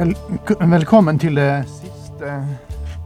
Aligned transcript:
Vel, 0.00 0.16
velkommen 0.70 1.18
til 1.20 1.36
det 1.36 1.66
siste 1.68 2.28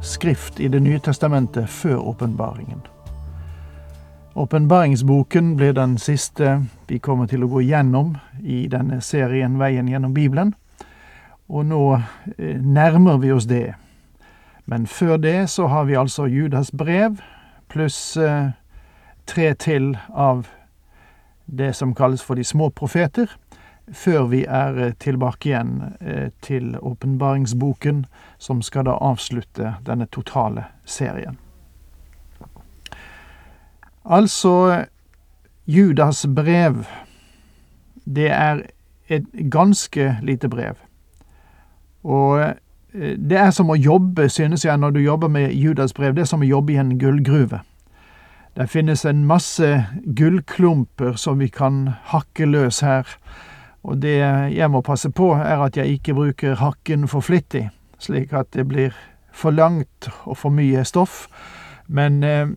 skrift 0.02 0.60
i 0.60 0.68
Det 0.68 0.78
nye 0.82 1.00
testamentet 1.02 1.66
før 1.68 1.96
åpenbaringen. 1.96 2.84
Åpenbaringsboken 4.34 5.56
blir 5.56 5.72
den 5.72 5.98
siste 5.98 6.60
vi 6.86 6.98
kommer 6.98 7.26
til 7.26 7.42
å 7.42 7.48
gå 7.50 7.64
gjennom 7.66 8.12
i 8.42 8.68
denne 8.70 9.00
serien 9.02 9.58
Veien 9.58 9.90
gjennom 9.90 10.14
Bibelen. 10.14 10.54
Og 11.48 11.66
nå 11.66 11.82
eh, 12.38 12.62
nærmer 12.62 13.18
vi 13.18 13.32
oss 13.32 13.50
det. 13.50 13.74
Men 14.64 14.86
før 14.86 15.16
det 15.16 15.50
så 15.50 15.66
har 15.66 15.90
vi 15.90 15.98
altså 15.98 16.26
Judas 16.30 16.70
brev 16.70 17.18
pluss 17.68 18.16
eh, 18.16 18.54
tre 19.26 19.54
til 19.54 19.96
av 20.14 20.46
det 21.46 21.74
som 21.74 21.94
kalles 21.94 22.22
for 22.22 22.38
de 22.38 22.44
små 22.44 22.70
profeter 22.70 23.26
før 23.92 24.26
vi 24.26 24.44
er 24.48 24.78
eh, 24.78 24.92
tilbake 25.00 25.48
igjen 25.48 25.72
eh, 26.00 26.30
til 26.42 26.76
åpenbaringsboken, 26.80 28.04
som 28.38 28.62
skal 28.62 28.86
da 28.88 28.96
avslutte 29.00 29.76
denne 29.86 30.06
totale 30.06 30.66
serien. 30.84 31.38
Altså, 34.04 34.84
Judas 35.66 36.26
brev, 36.36 36.84
det 38.04 38.30
er 38.30 38.66
et 39.08 39.24
ganske 39.52 40.18
lite 40.22 40.48
brev. 40.48 40.80
Og 42.04 42.40
eh, 42.40 43.16
det 43.18 43.38
er 43.40 43.50
som 43.50 43.70
å 43.70 43.78
jobbe, 43.78 44.28
synes 44.28 44.64
jeg, 44.64 44.78
når 44.78 44.90
du 44.90 45.00
jobber 45.00 45.28
med 45.28 45.52
Judas 45.52 45.92
brev, 45.92 46.14
det 46.14 46.24
er 46.24 46.32
som 46.32 46.44
å 46.44 46.48
jobbe 46.48 46.72
i 46.72 46.80
en 46.80 46.98
gullgruve. 46.98 47.60
Det 48.54 48.68
finnes 48.70 49.02
en 49.04 49.24
masse 49.26 49.66
gullklumper 50.06 51.16
som 51.18 51.40
vi 51.42 51.48
kan 51.50 51.88
hakke 52.12 52.46
løs 52.46 52.84
her 52.86 53.08
og 53.84 54.00
det 54.00 54.16
jeg 54.56 54.70
må 54.72 54.80
passe 54.80 55.10
på, 55.12 55.34
er 55.36 55.60
at 55.60 55.76
jeg 55.76 55.98
ikke 55.98 56.14
bruker 56.16 56.56
hakken 56.56 57.08
for 57.08 57.20
flittig, 57.20 57.68
slik 58.00 58.32
at 58.32 58.48
det 58.56 58.64
blir 58.68 58.96
for 59.34 59.52
langt 59.52 60.08
og 60.24 60.38
for 60.40 60.54
mye 60.54 60.84
stoff, 60.88 61.26
men, 61.86 62.22
eh, 62.24 62.48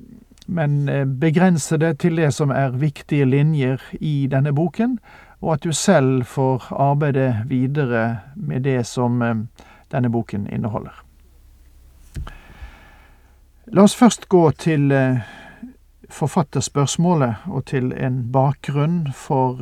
men 0.47 0.89
eh, 0.89 1.05
begrense 1.05 1.77
det 1.77 1.97
til 1.99 2.15
det 2.15 2.31
som 2.33 2.53
er 2.55 2.77
viktige 2.79 3.25
linjer 3.25 3.81
i 3.99 4.27
denne 4.31 4.53
boken, 4.55 4.99
og 5.41 5.53
at 5.53 5.63
du 5.63 5.73
selv 5.73 6.23
får 6.25 6.71
arbeide 6.71 7.43
videre 7.45 8.19
med 8.35 8.63
det 8.63 8.85
som 8.87 9.21
eh, 9.21 9.35
denne 9.91 10.09
boken 10.09 10.47
inneholder. 10.47 11.03
La 13.67 13.83
oss 13.83 13.95
først 13.95 14.29
gå 14.29 14.51
til 14.51 14.93
forfatterspørsmålet 16.07 17.49
og 17.51 17.65
til 17.67 17.91
en 17.91 18.21
bakgrunn 18.31 19.09
for 19.11 19.59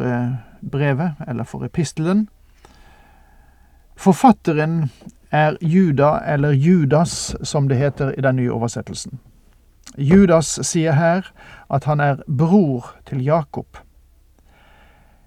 brevet, 0.72 1.12
eller 1.28 1.44
for 1.44 1.66
epistelen. 1.66 2.28
Forfatteren 3.96 4.90
er 5.32 5.58
Juda, 5.62 6.20
eller 6.26 6.52
Judas, 6.52 7.36
som 7.44 7.68
det 7.68 7.78
heter 7.78 8.14
i 8.18 8.22
den 8.22 8.36
nye 8.36 8.52
oversettelsen. 8.52 9.20
Judas 9.98 10.60
sier 10.68 10.98
her 10.98 11.28
at 11.72 11.84
han 11.88 12.00
er 12.00 12.24
bror 12.28 12.96
til 13.08 13.24
Jakob. 13.24 13.78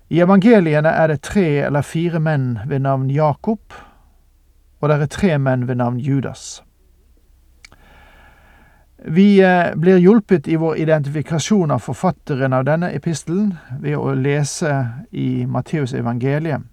I 0.09 0.21
evangeliene 0.25 0.89
er 0.89 1.13
det 1.13 1.23
tre 1.23 1.47
eller 1.67 1.85
fire 1.85 2.21
menn 2.21 2.59
ved 2.67 2.85
navn 2.85 3.11
Jakob, 3.11 3.75
og 4.81 4.89
det 4.89 5.01
er 5.03 5.13
tre 5.13 5.39
menn 5.39 5.69
ved 5.69 5.81
navn 5.81 5.99
Judas. 6.01 6.63
Vi 9.11 9.41
eh, 9.41 9.75
blir 9.77 9.99
hjulpet 9.99 10.49
i 10.49 10.57
vår 10.57 10.77
identifikasjon 10.77 11.71
av 11.71 11.79
forfatteren 11.79 12.53
av 12.53 12.67
denne 12.69 12.91
epistelen 12.93 13.55
ved 13.81 13.97
å 13.97 14.11
lese 14.13 14.73
i 15.17 15.47
Matteus 15.49 15.95
evangeliet. 15.97 16.67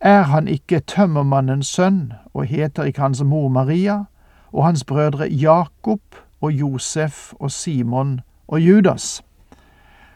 Er 0.00 0.22
han 0.30 0.46
ikke 0.48 0.78
tømmermannens 0.86 1.72
sønn, 1.74 2.12
og 2.34 2.46
heter 2.46 2.86
ikke 2.86 3.02
hans 3.02 3.22
mor 3.26 3.48
Maria, 3.50 4.04
og 4.52 4.64
hans 4.64 4.84
brødre 4.84 5.26
Jakob 5.26 6.00
og 6.40 6.52
Josef 6.52 7.32
og 7.40 7.50
Simon 7.50 8.20
og 8.46 8.60
Judas? 8.60 9.18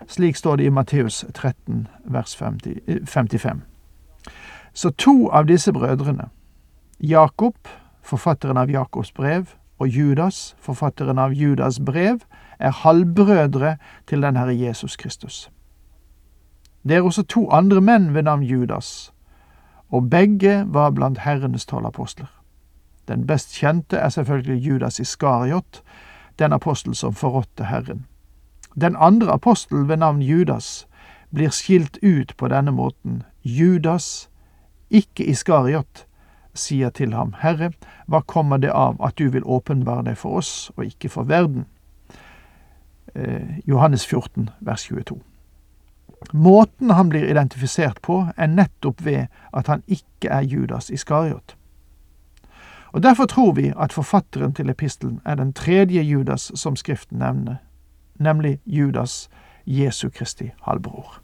Slik 0.06 0.36
står 0.36 0.56
det 0.56 0.70
i 0.70 0.76
Matteus 0.76 1.24
13, 1.34 1.88
vers 2.04 2.36
50, 2.36 2.78
55. 3.10 3.62
Så 4.72 4.90
to 4.90 5.28
av 5.28 5.50
disse 5.50 5.72
brødrene, 5.72 6.30
Jakob, 7.00 7.58
forfatteren 8.02 8.56
av 8.56 8.70
Jakobs 8.70 9.12
brev, 9.12 9.50
og 9.84 9.92
Judas, 9.92 10.54
forfatteren 10.58 11.18
av 11.20 11.34
Judas 11.36 11.76
brev, 11.80 12.22
er 12.58 12.72
halvbrødre 12.72 13.76
til 14.08 14.22
den 14.24 14.36
Herre 14.36 14.54
Jesus 14.56 14.96
Kristus. 14.96 15.50
Det 16.88 16.96
er 16.96 17.04
også 17.04 17.22
to 17.28 17.50
andre 17.52 17.80
menn 17.80 18.14
ved 18.14 18.24
navn 18.24 18.42
Judas, 18.42 19.12
og 19.92 20.08
begge 20.10 20.64
var 20.66 20.90
blant 20.90 21.18
Herrenes 21.18 21.66
tolv 21.66 21.86
apostler. 21.86 22.30
Den 23.08 23.26
best 23.26 23.52
kjente 23.52 23.96
er 23.96 24.08
selvfølgelig 24.08 24.68
Judas 24.68 25.00
Iskariot, 25.00 25.82
den 26.38 26.52
apostel 26.52 26.94
som 26.94 27.12
forrådte 27.12 27.64
Herren. 27.64 28.06
Den 28.80 28.96
andre 28.96 29.32
apostel 29.32 29.88
ved 29.88 29.96
navn 29.96 30.22
Judas 30.22 30.86
blir 31.34 31.50
skilt 31.50 31.98
ut 32.02 32.34
på 32.36 32.48
denne 32.48 32.72
måten. 32.72 33.22
Judas, 33.44 34.30
ikke 34.90 35.24
Iskariot, 35.24 36.06
sier 36.54 36.90
til 36.90 37.14
ham, 37.14 37.34
Herre, 37.42 37.72
hva 38.06 38.22
kommer 38.26 38.58
det 38.62 38.70
av 38.70 39.00
at 39.02 39.18
du 39.18 39.28
vil 39.30 39.44
åpenbare 39.44 40.06
deg 40.08 40.18
for 40.18 40.40
oss 40.40 40.70
og 40.76 40.84
ikke 40.86 41.10
for 41.12 41.28
verden? 41.28 41.66
Eh, 43.14 43.58
Johannes 43.68 44.06
14, 44.06 44.50
vers 44.60 44.86
22. 44.88 45.20
Måten 46.32 46.90
han 46.90 47.08
blir 47.08 47.28
identifisert 47.30 48.00
på, 48.02 48.28
er 48.36 48.46
nettopp 48.46 49.04
ved 49.04 49.26
at 49.52 49.66
han 49.66 49.82
ikke 49.86 50.30
er 50.30 50.40
Judas 50.40 50.90
Iskariot. 50.90 51.56
Og 52.94 53.02
Derfor 53.02 53.26
tror 53.26 53.52
vi 53.52 53.72
at 53.80 53.92
forfatteren 53.92 54.54
til 54.54 54.70
epistelen 54.70 55.20
er 55.24 55.34
den 55.34 55.52
tredje 55.52 56.02
Judas 56.02 56.52
som 56.54 56.76
Skriften 56.76 57.18
nevner, 57.18 57.56
nemlig 58.14 58.60
Judas 58.66 59.28
Jesu 59.66 60.08
Kristi 60.08 60.50
halvbror. 60.62 61.23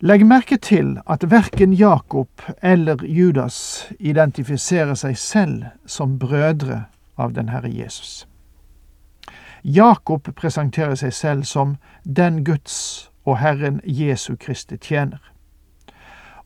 Legg 0.00 0.26
merke 0.26 0.56
til 0.56 0.98
at 1.06 1.30
verken 1.30 1.72
Jakob 1.72 2.28
eller 2.62 2.96
Judas 3.04 3.88
identifiserer 3.98 4.94
seg 4.94 5.16
selv 5.18 5.62
som 5.86 6.18
brødre 6.18 6.84
av 7.16 7.32
den 7.32 7.48
Herre 7.48 7.70
Jesus. 7.72 8.28
Jakob 9.64 10.28
presenterer 10.36 10.94
seg 10.94 11.12
selv 11.12 11.44
som 11.44 11.76
den 12.04 12.44
Guds 12.44 13.10
og 13.24 13.38
Herren 13.38 13.80
Jesu 13.84 14.36
Kristi 14.36 14.76
tjener. 14.76 15.32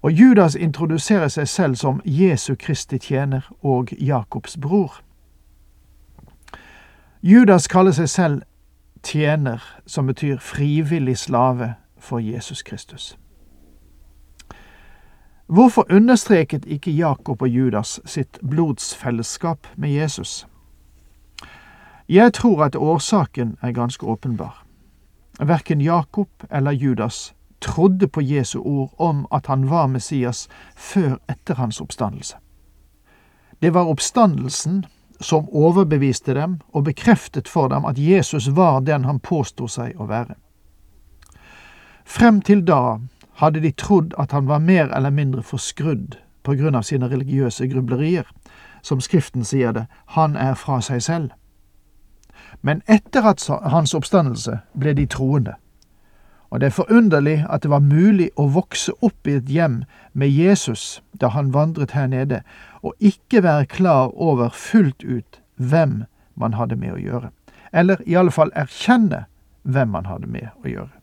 Og 0.02 0.12
Judas 0.12 0.54
introduserer 0.54 1.28
seg 1.28 1.48
selv 1.48 1.74
som 1.74 2.00
Jesu 2.04 2.54
Kristi 2.54 2.98
tjener 2.98 3.50
og 3.62 3.90
Jakobs 3.98 4.56
bror. 4.56 5.02
Judas 7.22 7.66
kaller 7.66 7.92
seg 7.92 8.08
selv 8.08 8.42
tjener, 9.02 9.58
som 9.86 10.06
betyr 10.06 10.38
frivillig 10.38 11.18
slave 11.18 11.74
for 11.98 12.18
Jesus 12.18 12.62
Kristus. 12.62 13.18
Hvorfor 15.50 15.86
understreket 15.90 16.64
ikke 16.64 16.90
Jakob 16.90 17.42
og 17.42 17.48
Judas 17.48 18.00
sitt 18.04 18.38
blodsfellesskap 18.50 19.66
med 19.76 19.90
Jesus? 19.90 20.46
Jeg 22.08 22.32
tror 22.32 22.64
at 22.64 22.76
årsaken 22.76 23.56
er 23.62 23.72
ganske 23.72 24.06
åpenbar. 24.06 24.64
Verken 25.40 25.80
Jakob 25.80 26.28
eller 26.50 26.70
Judas 26.70 27.34
trodde 27.60 28.08
på 28.08 28.20
Jesu 28.20 28.60
ord 28.60 28.94
om 28.98 29.26
at 29.32 29.46
han 29.46 29.70
var 29.70 29.86
Messias 29.86 30.48
før 30.76 31.18
etter 31.28 31.54
hans 31.54 31.80
oppstandelse. 31.80 32.36
Det 33.62 33.74
var 33.74 33.90
oppstandelsen 33.90 34.84
som 35.20 35.48
overbeviste 35.52 36.34
dem 36.34 36.60
og 36.72 36.84
bekreftet 36.84 37.48
for 37.48 37.68
dem 37.68 37.84
at 37.84 37.98
Jesus 37.98 38.48
var 38.56 38.80
den 38.80 39.04
han 39.04 39.18
påsto 39.18 39.66
seg 39.66 39.98
å 39.98 40.06
være. 40.06 40.34
Frem 42.04 42.40
til 42.40 42.62
da 42.66 43.00
hadde 43.40 43.60
de 43.60 43.72
trodd 43.72 44.14
at 44.18 44.32
han 44.32 44.48
var 44.48 44.58
mer 44.58 44.90
eller 44.96 45.10
mindre 45.10 45.42
forskrudd 45.42 46.18
på 46.44 46.54
grunn 46.60 46.76
av 46.76 46.84
sine 46.88 47.08
religiøse 47.08 47.68
grublerier. 47.68 48.28
Som 48.82 49.00
Skriften 49.00 49.44
sier 49.44 49.72
det, 49.76 49.86
han 50.16 50.36
er 50.36 50.54
fra 50.54 50.80
seg 50.84 51.02
selv. 51.04 51.30
Men 52.62 52.82
etter 52.88 53.24
hans 53.24 53.94
oppstandelse 53.94 54.60
ble 54.78 54.94
de 54.96 55.06
troende, 55.06 55.56
Og 56.50 56.60
det 56.60 56.66
er 56.66 56.70
forunderlig 56.74 57.46
at 57.50 57.62
det 57.62 57.70
var 57.70 57.78
mulig 57.78 58.30
å 58.34 58.48
vokse 58.50 58.92
opp 59.06 59.28
i 59.30 59.36
et 59.38 59.46
hjem 59.46 59.84
med 60.12 60.34
Jesus 60.34 60.98
da 61.14 61.30
han 61.30 61.52
vandret 61.54 61.94
her 61.94 62.08
nede, 62.10 62.40
og 62.82 62.94
ikke 62.98 63.42
være 63.42 63.66
klar 63.70 64.10
over 64.14 64.48
fullt 64.48 65.04
ut 65.04 65.38
hvem 65.56 66.04
man 66.34 66.58
hadde 66.58 66.76
med 66.76 66.96
å 66.96 66.98
gjøre. 66.98 67.30
Eller 67.72 68.02
i 68.06 68.16
alle 68.18 68.34
fall 68.34 68.50
erkjenne 68.58 69.24
hvem 69.62 69.94
man 69.94 70.10
hadde 70.10 70.26
med 70.26 70.50
å 70.64 70.68
gjøre. 70.68 70.99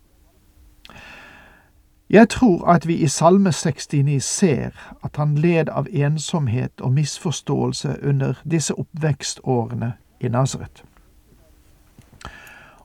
Jeg 2.09 2.29
tror 2.29 2.67
at 2.67 2.87
vi 2.87 2.95
i 2.95 3.07
Salme 3.07 3.51
69 3.51 4.23
ser 4.23 4.69
at 5.03 5.15
han 5.17 5.35
led 5.35 5.69
av 5.69 5.87
ensomhet 5.91 6.81
og 6.81 6.93
misforståelse 6.93 7.97
under 8.03 8.33
disse 8.51 8.73
oppvekstårene 8.79 9.93
i 10.19 10.27
Nasaret. 10.27 10.83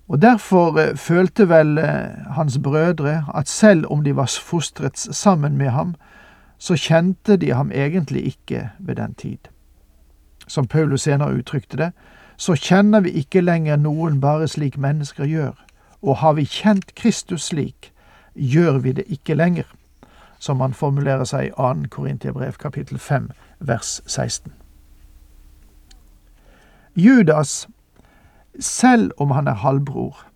Og 0.08 0.22
derfor 0.22 0.78
eh, 0.78 0.96
følte 0.96 1.48
vel 1.48 1.78
eh, 1.78 2.34
hans 2.34 2.58
brødre 2.58 3.24
at 3.34 3.48
selv 3.48 3.84
om 3.90 4.04
de 4.04 4.16
var 4.16 4.38
fostret 4.42 4.98
sammen 4.98 5.56
med 5.56 5.68
ham, 5.68 5.94
så 6.58 6.74
kjente 6.76 7.36
de 7.36 7.52
ham 7.52 7.70
egentlig 7.72 8.26
ikke 8.26 8.70
ved 8.78 8.94
den 8.94 9.14
tid. 9.14 9.38
Som 10.48 10.66
Paulus 10.66 11.02
senere 11.02 11.34
uttrykte 11.34 11.76
det, 11.76 11.92
så 12.36 12.54
kjenner 12.54 13.00
vi 13.00 13.10
ikke 13.10 13.40
lenger 13.40 13.76
noen 13.76 14.20
bare 14.20 14.48
slik 14.48 14.78
mennesker 14.78 15.24
gjør, 15.24 15.54
og 16.02 16.16
har 16.16 16.32
vi 16.32 16.44
kjent 16.44 16.94
Kristus 16.94 17.42
slik, 17.42 17.91
gjør 18.34 18.78
vi 18.78 18.92
det 18.92 19.04
ikke 19.06 19.34
lenger, 19.34 19.68
som 20.38 20.60
han 20.60 20.74
formulerer 20.74 21.24
seg 21.24 21.50
i 21.50 21.54
2. 21.56 21.88
Korintiabrev 21.90 22.58
kapittel 22.58 22.98
5 22.98 23.30
vers 23.60 24.00
16. 24.06 24.52
Judas 26.96 27.68
selv 28.60 29.10
om 29.16 29.30
han 29.30 29.48
er 29.48 29.54
halvbror, 29.54 30.26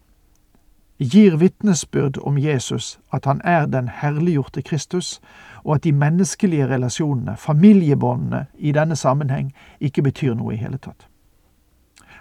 gir 0.98 1.36
vitnesbyrd 1.36 2.18
om 2.24 2.38
Jesus 2.38 2.98
at 3.12 3.24
han 3.24 3.40
er 3.44 3.66
den 3.66 3.88
herliggjorte 3.88 4.62
Kristus, 4.62 5.20
og 5.64 5.74
at 5.74 5.84
de 5.84 5.92
menneskelige 5.92 6.68
relasjonene, 6.68 7.36
familiebåndene, 7.36 8.46
i 8.58 8.72
denne 8.72 8.96
sammenheng 8.96 9.52
ikke 9.80 10.02
betyr 10.02 10.34
noe 10.34 10.54
i 10.54 10.56
hele 10.56 10.78
tatt. 10.78 11.08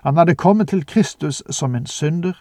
Han 0.04 0.18
hadde 0.18 0.36
kommet 0.36 0.70
til 0.70 0.86
Kristus 0.86 1.44
som 1.50 1.76
en 1.76 1.86
synder, 1.86 2.34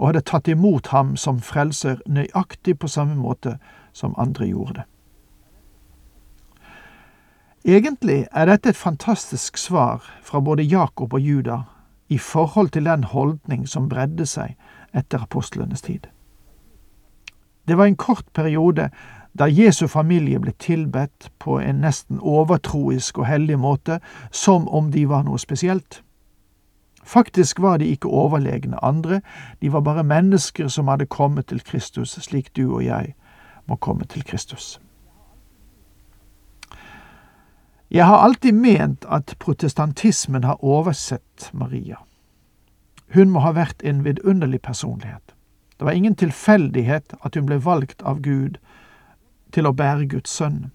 og 0.00 0.08
hadde 0.08 0.22
tatt 0.24 0.48
imot 0.48 0.88
ham 0.94 1.12
som 1.20 1.42
frelser 1.44 1.98
nøyaktig 2.08 2.78
på 2.80 2.88
samme 2.88 3.18
måte 3.20 3.58
som 3.92 4.16
andre 4.16 4.48
gjorde 4.48 4.80
det. 4.80 4.86
Egentlig 7.68 8.22
er 8.32 8.48
dette 8.48 8.72
et 8.72 8.80
fantastisk 8.80 9.58
svar 9.60 10.06
fra 10.24 10.40
både 10.40 10.64
Jakob 10.64 11.12
og 11.12 11.20
Juda 11.20 11.58
i 12.08 12.18
forhold 12.18 12.72
til 12.72 12.88
den 12.88 13.04
holdning 13.04 13.68
som 13.68 13.88
bredde 13.88 14.24
seg 14.26 14.56
etter 14.96 15.20
apostlenes 15.20 15.84
tid. 15.84 16.08
Det 17.68 17.76
var 17.76 17.84
en 17.84 18.00
kort 18.00 18.24
periode 18.32 18.88
da 19.38 19.46
Jesu 19.46 19.86
familie 19.86 20.40
ble 20.40 20.54
tilbedt 20.58 21.28
på 21.38 21.60
en 21.60 21.84
nesten 21.84 22.18
overtroisk 22.20 23.20
og 23.20 23.28
hellig 23.28 23.58
måte, 23.60 24.00
som 24.32 24.66
om 24.68 24.90
de 24.90 25.04
var 25.08 25.22
noe 25.28 25.38
spesielt. 25.38 26.00
Faktisk 27.04 27.60
var 27.60 27.78
de 27.78 27.86
ikke 27.86 28.08
overlegne 28.08 28.84
andre, 28.84 29.20
de 29.60 29.72
var 29.72 29.80
bare 29.80 30.04
mennesker 30.04 30.68
som 30.68 30.88
hadde 30.88 31.06
kommet 31.06 31.46
til 31.46 31.62
Kristus, 31.64 32.10
slik 32.10 32.56
du 32.56 32.74
og 32.74 32.84
jeg 32.84 33.14
må 33.66 33.76
komme 33.76 34.04
til 34.04 34.24
Kristus. 34.24 34.80
Jeg 37.90 38.06
har 38.06 38.16
alltid 38.16 38.52
ment 38.52 39.04
at 39.10 39.34
protestantismen 39.38 40.44
har 40.44 40.64
oversett 40.64 41.50
Maria. 41.52 41.96
Hun 43.14 43.30
må 43.30 43.40
ha 43.40 43.50
vært 43.52 43.82
en 43.82 44.04
vidunderlig 44.04 44.62
personlighet. 44.62 45.34
Det 45.78 45.84
var 45.84 45.92
ingen 45.92 46.14
tilfeldighet 46.14 47.14
at 47.24 47.34
hun 47.34 47.46
ble 47.46 47.58
valgt 47.64 48.02
av 48.02 48.20
Gud 48.22 48.60
til 49.52 49.66
å 49.66 49.72
bære 49.72 50.06
Guds 50.06 50.30
sønn. 50.30 50.70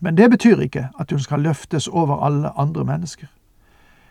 Men 0.00 0.16
det 0.16 0.30
betyr 0.30 0.60
ikke 0.60 0.88
at 1.00 1.10
hun 1.10 1.22
skal 1.22 1.40
løftes 1.40 1.88
over 1.88 2.20
alle 2.26 2.50
andre 2.58 2.84
mennesker. 2.84 3.30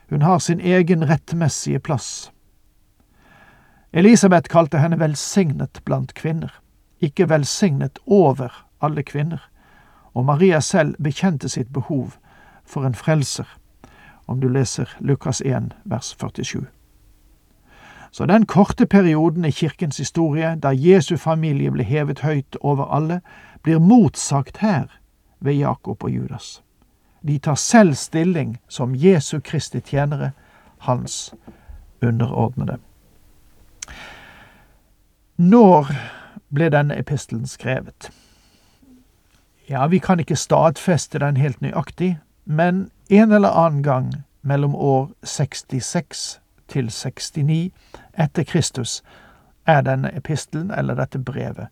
Hun 0.10 0.22
har 0.22 0.40
sin 0.40 0.60
egen 0.60 1.10
rettmessige 1.10 1.80
plass. 1.80 2.32
Elisabeth 3.94 4.50
kalte 4.50 4.80
henne 4.80 5.00
velsignet 5.00 5.82
blant 5.86 6.14
kvinner, 6.14 6.52
ikke 7.02 7.30
velsignet 7.30 8.00
over 8.06 8.66
alle 8.82 9.04
kvinner 9.04 9.50
og 10.16 10.26
Maria 10.26 10.60
selv 10.60 10.96
bekjente 11.04 11.50
sitt 11.50 11.74
behov 11.74 12.16
for 12.66 12.88
en 12.88 12.96
frelser, 12.96 13.46
om 14.28 14.40
du 14.40 14.48
leser 14.48 14.90
Lukas 15.00 15.42
1, 15.42 15.74
vers 15.84 16.16
47. 16.20 16.66
Så 18.12 18.26
den 18.26 18.46
korte 18.46 18.86
perioden 18.86 19.46
i 19.46 19.52
kirkens 19.52 19.98
historie 19.98 20.56
da 20.56 20.72
Jesu 20.72 21.18
familie 21.18 21.72
ble 21.72 21.84
hevet 21.84 22.24
høyt 22.24 22.56
over 22.62 22.88
alle, 22.96 23.20
blir 23.64 23.80
motsagt 23.80 24.58
her 24.58 24.88
ved 25.40 25.54
Jakob 25.54 26.04
og 26.04 26.10
Judas. 26.10 26.64
De 27.28 27.40
tar 27.40 27.56
selv 27.56 27.94
stilling 27.94 28.58
som 28.68 28.96
Jesu 28.96 29.40
Kristi 29.40 29.82
tjenere, 29.82 30.32
hans 30.78 31.34
underordnede. 32.02 32.78
Når 35.36 35.90
ble 36.54 36.70
denne 36.70 36.98
epistelen 37.00 37.48
skrevet? 37.48 38.12
Ja, 39.70 39.88
vi 39.88 40.00
kan 40.00 40.20
ikke 40.20 40.36
stadfeste 40.36 41.20
den 41.20 41.38
helt 41.38 41.62
nøyaktig, 41.62 42.20
men 42.46 42.92
en 43.10 43.32
eller 43.32 43.50
annen 43.50 43.84
gang 43.84 44.14
mellom 44.42 44.76
år 44.76 45.10
66 45.24 46.42
til 46.68 46.92
69 46.92 47.72
etter 48.18 48.44
Kristus 48.44 49.04
er 49.66 49.82
denne 49.82 50.14
epistelen, 50.16 50.72
eller 50.72 50.96
dette 50.96 51.20
brevet, 51.20 51.68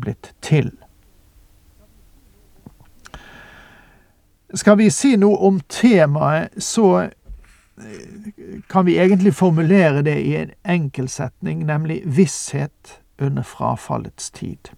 blitt 0.00 0.34
til. 0.42 0.72
Skal 4.54 4.78
vi 4.78 4.90
si 4.90 5.16
noe 5.16 5.36
om 5.48 5.60
temaet, 5.68 6.54
så 6.62 7.00
eh, 7.00 7.10
kan 8.70 8.86
vi 8.86 8.98
egentlig 8.98 9.34
formulere 9.34 10.02
det 10.02 10.20
i 10.22 10.36
en 10.36 10.52
enkel 10.64 11.08
setning, 11.08 11.66
nemlig 11.66 12.02
visshet 12.06 13.00
under 13.18 13.42
frafallets 13.42 14.30
tid. 14.30 14.70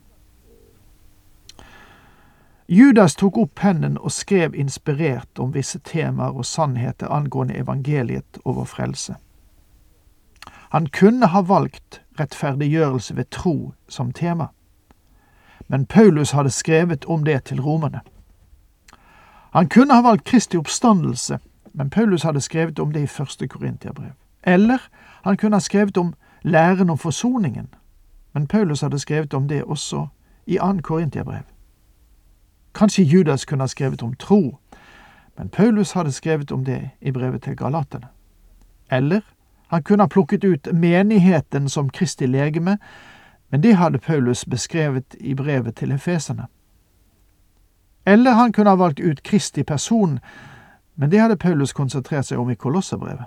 Judas 2.71 3.15
tok 3.17 3.37
opp 3.37 3.55
pennen 3.55 3.97
og 3.99 4.13
skrev 4.13 4.55
inspirert 4.55 5.41
om 5.41 5.55
visse 5.55 5.79
temaer 5.85 6.37
og 6.37 6.45
sannheter 6.45 7.09
angående 7.09 7.57
evangeliet 7.57 8.41
og 8.45 8.59
vår 8.61 8.69
frelse. 8.69 9.17
Han 10.69 10.87
kunne 10.93 11.31
ha 11.33 11.41
valgt 11.41 12.03
rettferdiggjørelse 12.21 13.17
ved 13.17 13.31
tro 13.33 13.73
som 13.89 14.13
tema, 14.13 14.51
men 15.67 15.87
Paulus 15.87 16.31
hadde 16.37 16.53
skrevet 16.53 17.05
om 17.05 17.25
det 17.25 17.45
til 17.45 17.61
romerne. 17.61 18.01
Han 19.51 19.69
kunne 19.69 19.95
ha 19.95 20.03
valgt 20.03 20.25
Kristi 20.25 20.57
oppstandelse, 20.57 21.39
men 21.73 21.91
Paulus 21.91 22.23
hadde 22.23 22.41
skrevet 22.41 22.79
om 22.79 22.93
det 22.93 23.03
i 23.03 23.07
første 23.07 23.49
Korintiabrev. 23.49 24.13
Eller 24.43 24.79
han 25.25 25.37
kunne 25.37 25.57
ha 25.57 25.61
skrevet 25.61 25.97
om 25.97 26.15
læren 26.43 26.91
om 26.91 26.99
forsoningen, 26.99 27.69
men 28.33 28.47
Paulus 28.47 28.81
hadde 28.81 28.99
skrevet 28.99 29.35
om 29.35 29.49
det 29.49 29.65
også 29.65 30.07
i 30.47 30.59
annen 30.59 30.83
Korintiabrev. 30.83 31.43
Kanskje 32.75 33.05
Judas 33.05 33.45
kunne 33.45 33.63
ha 33.63 33.67
skrevet 33.67 34.03
om 34.03 34.15
tro, 34.15 34.59
men 35.39 35.49
Paulus 35.49 35.93
hadde 35.93 36.13
skrevet 36.13 36.53
om 36.53 36.65
det 36.65 36.91
i 37.01 37.11
brevet 37.11 37.43
til 37.43 37.57
galaterne. 37.57 38.07
Eller 38.91 39.21
han 39.67 39.83
kunne 39.83 40.03
ha 40.03 40.09
plukket 40.09 40.45
ut 40.45 40.69
menigheten 40.73 41.69
som 41.69 41.91
Kristi 41.91 42.27
legeme, 42.27 42.79
men 43.51 43.63
det 43.63 43.77
hadde 43.77 43.99
Paulus 43.99 44.45
beskrevet 44.45 45.17
i 45.21 45.35
brevet 45.35 45.75
til 45.75 45.93
efeserne. 45.93 46.47
Eller 48.09 48.31
han 48.33 48.53
kunne 48.53 48.71
ha 48.71 48.77
valgt 48.77 49.01
ut 49.01 49.23
Kristi 49.23 49.63
person, 49.65 50.21
men 50.95 51.11
det 51.11 51.21
hadde 51.21 51.37
Paulus 51.37 51.75
konsentrert 51.77 52.25
seg 52.25 52.41
om 52.41 52.49
i 52.51 52.57
Kolosserbrevet. 52.57 53.27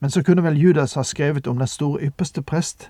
Men 0.00 0.10
så 0.10 0.22
kunne 0.26 0.42
vel 0.42 0.58
Judas 0.58 0.96
ha 0.98 1.04
skrevet 1.06 1.46
om 1.46 1.60
den 1.62 1.70
store 1.70 2.08
ypperste 2.08 2.42
prest? 2.42 2.88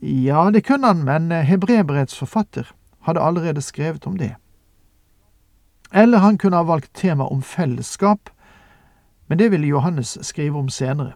Ja, 0.00 0.50
det 0.50 0.64
kunne 0.66 0.90
han, 0.90 1.04
men 1.04 1.30
Hebrebrevets 1.30 2.18
forfatter 2.18 2.74
hadde 3.06 3.22
allerede 3.22 3.62
skrevet 3.62 4.06
om 4.06 4.18
det. 4.18 4.34
Eller 5.92 6.18
han 6.18 6.38
kunne 6.38 6.56
ha 6.56 6.66
valgt 6.66 6.94
tema 6.94 7.30
om 7.30 7.42
fellesskap, 7.42 8.30
men 9.26 9.38
det 9.38 9.52
ville 9.52 9.70
Johannes 9.70 10.18
skrive 10.26 10.58
om 10.58 10.68
senere. 10.68 11.12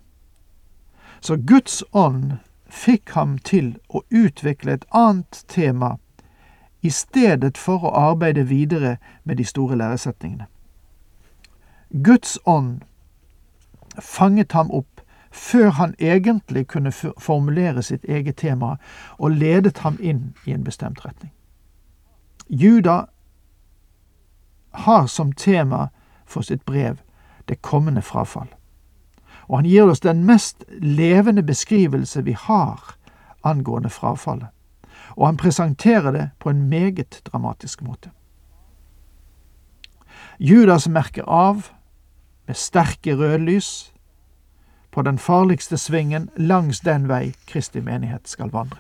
Så 1.21 1.37
Guds 1.37 1.83
ånd 1.93 2.37
fikk 2.71 3.11
ham 3.19 3.39
til 3.39 3.79
å 3.89 4.05
utvikle 4.11 4.79
et 4.79 4.87
annet 4.95 5.45
tema 5.49 5.97
i 6.83 6.91
stedet 6.91 7.59
for 7.59 7.85
å 7.85 7.95
arbeide 7.95 8.43
videre 8.49 8.97
med 9.25 9.37
de 9.37 9.45
store 9.45 9.77
læresetningene. 9.77 10.47
Guds 12.05 12.39
ånd 12.45 12.81
fanget 14.01 14.53
ham 14.53 14.71
opp 14.71 15.01
før 15.31 15.71
han 15.71 15.95
egentlig 15.99 16.67
kunne 16.67 16.93
formulere 17.19 17.83
sitt 17.83 18.05
eget 18.05 18.37
tema, 18.37 18.77
og 19.19 19.31
ledet 19.31 19.79
ham 19.79 19.99
inn 20.01 20.35
i 20.47 20.53
en 20.53 20.65
bestemt 20.65 21.05
retning. 21.05 21.33
Juda 22.49 23.05
har 24.71 25.07
som 25.07 25.33
tema 25.33 25.89
for 26.27 26.41
sitt 26.43 26.65
brev 26.65 26.97
det 27.49 27.63
kommende 27.63 28.03
frafall. 28.03 28.49
Og 29.49 29.59
han 29.59 29.67
gir 29.67 29.89
oss 29.89 30.01
den 30.01 30.25
mest 30.25 30.65
levende 30.81 31.43
beskrivelse 31.43 32.25
vi 32.25 32.33
har 32.33 32.95
angående 33.45 33.89
frafallet, 33.89 34.49
og 35.17 35.27
han 35.27 35.37
presenterer 35.37 36.11
det 36.13 36.31
på 36.39 36.51
en 36.51 36.69
meget 36.69 37.21
dramatisk 37.25 37.83
måte. 37.83 38.11
Judas 40.39 40.89
merker 40.89 41.23
av 41.23 41.71
med 42.47 42.55
sterke 42.55 43.17
rødlys 43.17 43.93
på 44.91 45.03
den 45.03 45.19
farligste 45.19 45.77
svingen 45.79 46.31
langs 46.37 46.81
den 46.81 47.09
vei 47.09 47.35
Kristi 47.47 47.81
menighet 47.81 48.29
skal 48.29 48.51
vandre. 48.53 48.79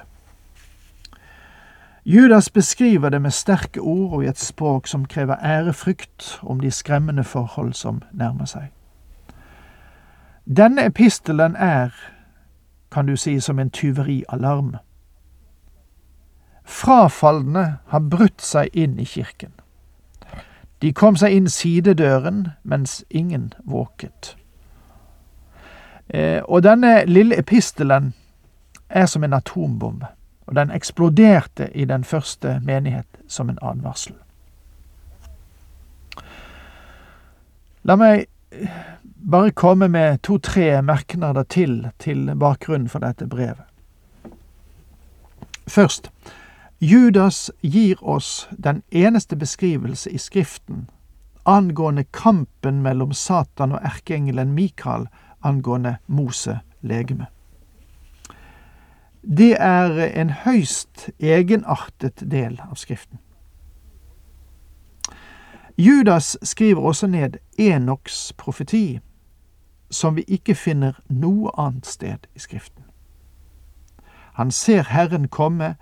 Judas 2.04 2.50
beskriver 2.50 3.08
det 3.08 3.22
med 3.22 3.30
sterke 3.30 3.80
ord 3.80 4.12
og 4.12 4.24
i 4.24 4.28
et 4.28 4.38
språk 4.38 4.86
som 4.86 5.04
krever 5.04 5.36
ærefrykt 5.44 6.38
om 6.42 6.60
de 6.60 6.70
skremmende 6.70 7.24
forhold 7.24 7.72
som 7.72 8.02
nærmer 8.12 8.44
seg. 8.44 8.70
Denne 10.56 10.86
epistelen 10.86 11.56
er, 11.56 11.90
kan 12.92 13.06
du 13.06 13.16
si, 13.16 13.40
som 13.40 13.58
en 13.58 13.70
tyverialarm. 13.70 14.76
Frafalne 16.68 17.78
har 17.86 18.00
brutt 18.00 18.42
seg 18.44 18.68
inn 18.76 18.98
i 19.00 19.06
kirken. 19.08 19.54
De 20.78 20.92
kom 20.92 21.16
seg 21.16 21.32
inn 21.34 21.48
sidedøren 21.50 22.50
mens 22.62 23.00
ingen 23.08 23.50
våket. 23.64 24.36
Eh, 26.08 26.42
og 26.44 26.62
denne 26.62 27.04
lille 27.08 27.38
epistelen 27.40 28.12
er 28.88 29.06
som 29.06 29.24
en 29.24 29.32
atombombe, 29.32 30.06
og 30.46 30.54
den 30.54 30.70
eksploderte 30.70 31.70
i 31.74 31.84
den 31.84 32.04
første 32.04 32.60
menighet 32.64 33.18
som 33.28 33.50
en 33.50 33.58
advarsel. 33.62 34.14
La 37.82 37.96
meg 37.96 38.26
eh, 38.52 38.68
bare 39.30 39.56
komme 39.56 39.88
med 39.88 40.22
to-tre 40.22 40.82
merknader 40.82 41.42
til 41.42 41.88
til 41.98 42.28
bakgrunnen 42.36 42.88
for 42.88 43.04
dette 43.04 43.26
brevet. 43.26 43.64
Først, 45.68 46.10
Judas 46.80 47.50
gir 47.60 48.04
oss 48.04 48.48
den 48.50 48.82
eneste 48.90 49.36
beskrivelse 49.36 50.10
i 50.10 50.18
Skriften 50.18 50.90
angående 51.48 52.04
kampen 52.04 52.82
mellom 52.82 53.12
Satan 53.12 53.72
og 53.72 53.80
erkeengelen 53.82 54.52
Mikael 54.52 55.06
angående 55.42 55.96
Mose 56.06 56.60
legeme. 56.80 57.26
Det 59.22 59.56
er 59.60 60.20
en 60.20 60.30
høyst 60.30 61.10
egenartet 61.18 62.22
del 62.30 62.60
av 62.70 62.74
Skriften. 62.74 63.18
Judas 65.78 66.36
skriver 66.42 66.82
også 66.82 67.06
ned 67.06 67.38
Enoks 67.58 68.32
profeti, 68.36 69.00
som 69.90 70.16
vi 70.16 70.22
ikke 70.28 70.54
finner 70.54 71.00
noe 71.08 71.50
annet 71.58 71.86
sted 71.86 72.26
i 72.34 72.38
Skriften. 72.38 72.84
Han 74.32 74.50
ser 74.50 74.82
Herren 74.82 75.28
komme 75.28 75.74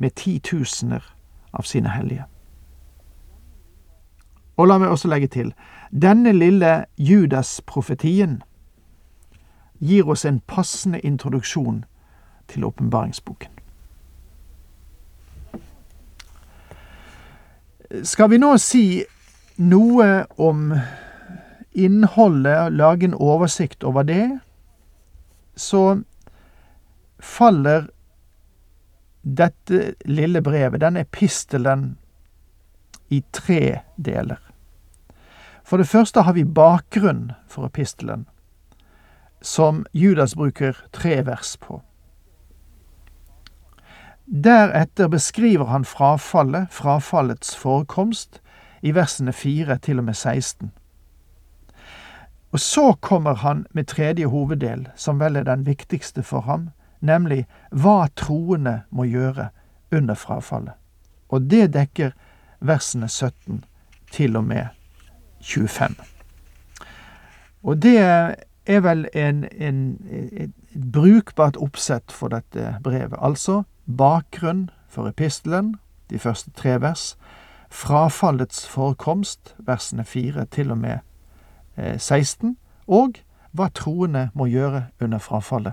med 0.00 0.14
titusener 0.16 1.04
av 1.52 1.66
sine 1.68 1.92
hellige. 1.92 2.24
Og 4.56 4.68
la 4.68 4.78
meg 4.80 4.92
også 4.92 5.08
legge 5.08 5.28
til, 5.28 5.52
denne 5.92 6.32
lille 6.32 6.84
Judas-profetien 6.96 8.40
gir 9.80 10.08
oss 10.08 10.24
en 10.24 10.40
passende 10.40 11.00
introduksjon 11.00 11.84
til 12.48 12.64
åpenbaringsboken. 12.64 13.52
Skal 18.04 18.30
vi 18.30 18.38
nå 18.38 18.52
si 18.62 18.84
noe 19.58 20.24
om 20.38 20.74
innholdet, 21.72 22.72
lage 22.72 23.08
en 23.08 23.16
oversikt 23.16 23.84
over 23.84 24.06
det, 24.06 24.38
så 25.56 26.00
faller 27.20 27.90
dette 29.22 29.94
lille 30.04 30.42
brevet, 30.42 30.80
denne 30.80 31.04
epistelen, 31.04 31.96
i 33.10 33.22
tre 33.32 33.80
deler. 33.96 34.38
For 35.64 35.82
det 35.82 35.88
første 35.88 36.22
har 36.22 36.34
vi 36.34 36.44
bakgrunn 36.44 37.32
for 37.50 37.66
epistelen, 37.66 38.26
som 39.42 39.84
Judas 39.92 40.34
bruker 40.34 40.78
tre 40.92 41.20
vers 41.26 41.56
på. 41.60 41.80
Deretter 44.30 45.08
beskriver 45.08 45.64
han 45.64 45.84
frafallet, 45.84 46.70
frafallets 46.70 47.56
forekomst, 47.56 48.40
i 48.82 48.94
versene 48.94 49.32
4 49.32 49.76
til 49.78 49.98
og 49.98 50.04
med 50.04 50.14
16. 50.14 50.70
Og 52.52 52.60
så 52.60 52.92
kommer 53.00 53.34
han 53.34 53.66
med 53.74 53.84
tredje 53.84 54.26
hoveddel, 54.26 54.88
som 54.96 55.20
vel 55.20 55.36
er 55.36 55.44
den 55.44 55.66
viktigste 55.66 56.22
for 56.22 56.40
ham, 56.40 56.70
nemlig 57.00 57.46
hva 57.70 58.08
troende 58.16 58.82
må 58.90 59.04
gjøre 59.08 59.48
under 59.92 60.14
frafallet. 60.14 60.74
Og 61.28 61.50
det 61.50 61.72
dekker 61.74 62.14
versene 62.60 63.08
17 63.08 63.64
til 64.12 64.36
og 64.36 64.44
med 64.44 64.66
25. 65.40 65.94
Og 67.62 67.82
det 67.82 67.98
er 68.66 68.80
vel 68.80 69.06
en, 69.14 69.44
en, 69.52 69.98
et 70.32 70.52
brukbart 70.92 71.56
oppsett 71.56 72.12
for 72.12 72.28
dette 72.28 72.76
brevet. 72.82 73.18
Altså 73.18 73.62
bakgrunn 73.86 74.70
for 74.88 75.08
epistelen, 75.08 75.76
de 76.10 76.18
første 76.18 76.50
tre 76.50 76.80
vers, 76.80 77.16
frafallets 77.70 78.66
forekomst, 78.68 79.54
versene 79.58 80.04
4 80.04 80.44
til 80.44 80.70
og 80.70 80.78
med 80.78 80.98
16, 81.98 82.56
og 82.86 83.20
hva 83.52 83.68
troende 83.74 84.28
må 84.34 84.46
gjøre 84.46 84.84
under 85.00 85.18
frafallet, 85.18 85.72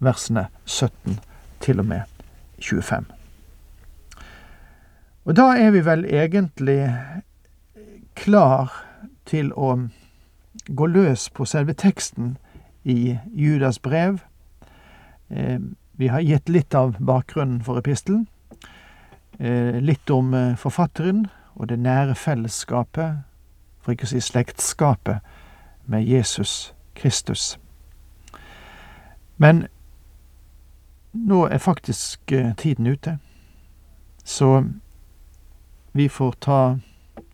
versene 0.00 0.48
17 0.64 1.18
til 1.60 1.80
og 1.80 1.86
med 1.86 2.00
25. 2.58 3.04
Og 5.24 5.36
da 5.36 5.52
er 5.56 5.70
vi 5.70 5.84
vel 5.84 6.04
egentlig 6.08 6.96
klar 8.16 8.72
til 9.28 9.52
å 9.52 9.76
gå 10.66 10.86
løs 10.86 11.28
på 11.30 11.44
selve 11.44 11.76
teksten 11.76 12.36
i 12.84 13.18
Judas 13.36 13.78
brev. 13.78 14.18
Vi 15.92 16.08
har 16.08 16.20
gitt 16.20 16.48
litt 16.48 16.74
av 16.74 16.96
bakgrunnen 16.98 17.60
for 17.62 17.78
epistelen. 17.78 18.26
Litt 19.80 20.10
om 20.10 20.32
forfatteren 20.56 21.26
og 21.54 21.68
det 21.68 21.78
nære 21.78 22.14
fellesskapet, 22.16 23.20
for 23.80 23.92
ikke 23.92 24.08
å 24.08 24.12
si 24.14 24.20
slektskapet, 24.24 25.20
med 25.90 26.04
Jesus 26.06 26.72
Kristus. 26.94 27.58
Men 29.36 29.66
nå 31.12 31.46
er 31.46 31.58
faktisk 31.58 32.32
tiden 32.56 32.86
ute, 32.86 33.18
så 34.24 34.64
vi 35.92 36.08
får 36.08 36.32
ta 36.40 36.60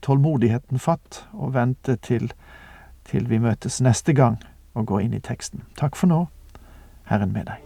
tålmodigheten 0.00 0.78
fatt 0.78 1.24
og 1.32 1.54
vente 1.54 1.96
til, 1.96 2.32
til 3.04 3.28
vi 3.28 3.42
møtes 3.42 3.80
neste 3.84 4.16
gang 4.16 4.40
og 4.74 4.86
går 4.86 5.06
inn 5.06 5.18
i 5.18 5.22
teksten. 5.22 5.66
Takk 5.76 5.96
for 5.96 6.10
nå. 6.12 6.26
Herren 7.06 7.32
med 7.32 7.50
deg. 7.50 7.65